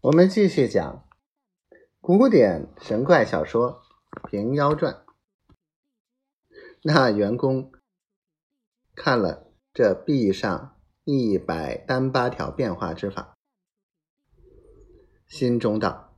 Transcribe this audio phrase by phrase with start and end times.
[0.00, 1.08] 我们继续讲
[2.00, 3.82] 古典神怪小说
[4.30, 4.94] 《平妖传》。
[6.84, 7.72] 那员工
[8.94, 13.36] 看了这壁上一百单八条变化之法，
[15.26, 16.16] 心中道：“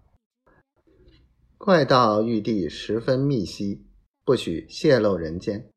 [1.56, 3.86] 怪道玉帝十分密悉，
[4.26, 5.72] 不许泄露人间。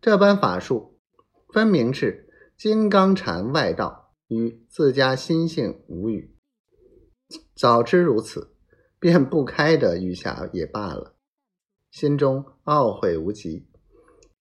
[0.00, 1.00] 这般法术，
[1.52, 6.28] 分明是金刚禅外道，与自家心性无语。”
[7.62, 8.50] 早知如此，
[8.98, 11.14] 便不开的玉匣也罢了。
[11.92, 13.68] 心中懊悔无极，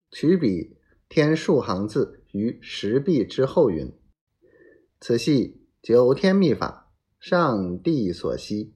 [0.09, 0.75] 取笔
[1.07, 3.93] 添数行字于石壁之后云
[4.99, 8.73] ：“此系九天秘法，上帝所悉。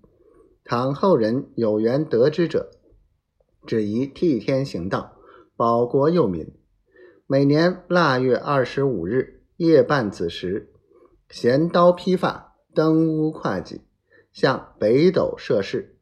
[0.63, 2.69] 倘后人有缘得之者，
[3.65, 5.17] 只宜替天行道，
[5.55, 6.53] 保国佑民。
[7.25, 10.71] 每年腊月二十五日夜半子时，
[11.31, 13.81] 衔刀披发，登屋跨脊。”
[14.35, 15.97] 向北斗设誓，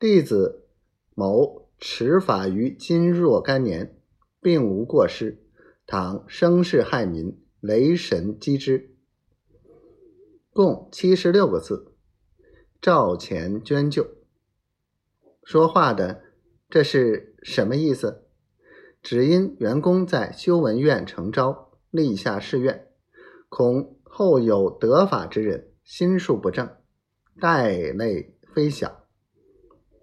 [0.00, 0.66] 弟子
[1.14, 3.96] 某持法于今若干年，
[4.40, 5.40] 并无过失。
[5.86, 8.96] 倘生事害民，雷神击之。
[10.52, 11.94] 共七十六个字，
[12.82, 14.08] 赵钱捐救。
[15.44, 16.22] 说话的
[16.68, 18.26] 这是什么意思？
[19.00, 22.88] 只因员工在修文院成招，立下誓愿，
[23.48, 26.68] 恐后有得法之人心术不正。
[27.40, 29.04] 带泪飞翔，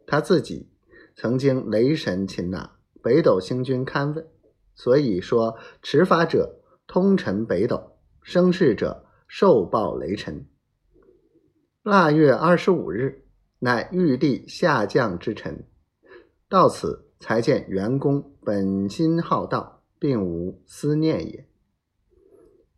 [0.07, 0.67] 他自己
[1.15, 4.27] 曾经雷神擒拿，北斗星君勘问，
[4.73, 10.47] 所以说持法者通尘北斗，生事者受报雷尘。
[11.83, 13.23] 腊月二十五日，
[13.59, 15.63] 乃玉帝下降之辰，
[16.49, 21.47] 到此才见员工本心好道，并无思念也。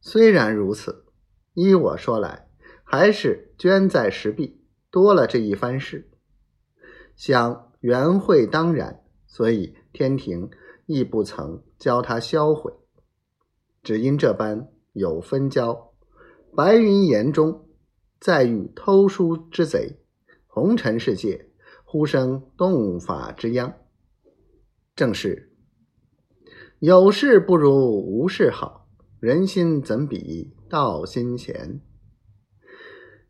[0.02, 1.06] 虽然如此，
[1.54, 2.49] 依我说来。
[2.92, 4.60] 还是捐在石壁，
[4.90, 6.10] 多了这一番事，
[7.16, 10.50] 想缘会当然，所以天庭
[10.88, 12.74] 亦不曾教他销毁。
[13.84, 15.94] 只因这般有分交，
[16.56, 17.70] 白云岩中
[18.20, 20.00] 再遇偷书之贼，
[20.48, 21.52] 红尘世界
[21.84, 23.72] 忽生动法之殃。
[24.96, 25.54] 正是
[26.80, 27.72] 有事不如
[28.04, 28.88] 无事好，
[29.20, 31.82] 人心怎比道心闲？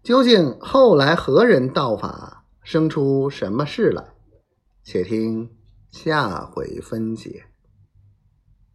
[0.01, 4.13] 究竟后来何人道法，生出什么事来？
[4.81, 5.49] 且听
[5.91, 7.43] 下回分解。